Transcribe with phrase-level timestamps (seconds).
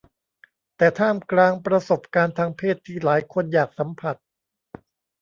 [0.77, 4.15] แต่ท่ามกลางประสบการณ์ทางเพศที่หลายคนอยากสัมผัส